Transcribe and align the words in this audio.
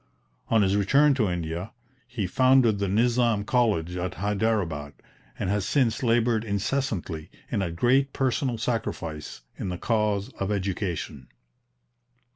On 0.49 0.63
his 0.63 0.75
return 0.75 1.13
to 1.13 1.29
India 1.29 1.73
he 2.07 2.25
founded 2.25 2.79
the 2.79 2.87
Nizam 2.87 3.43
College 3.45 3.95
at 3.95 4.15
Hyderabad, 4.15 4.93
and 5.37 5.51
has 5.51 5.63
since 5.63 6.01
laboured 6.01 6.43
incessantly, 6.43 7.29
and 7.51 7.61
at 7.61 7.75
great 7.75 8.11
personal 8.11 8.57
sacrifice, 8.57 9.41
in 9.59 9.69
the 9.69 9.77
cause 9.77 10.29
of 10.39 10.51
education. 10.51 11.27